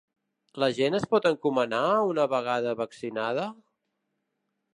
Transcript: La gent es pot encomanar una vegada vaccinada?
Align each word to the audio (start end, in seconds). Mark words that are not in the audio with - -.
La 0.61 0.69
gent 0.77 0.97
es 0.99 1.05
pot 1.11 1.27
encomanar 1.31 1.83
una 2.13 2.25
vegada 2.33 2.75
vaccinada? 2.81 3.45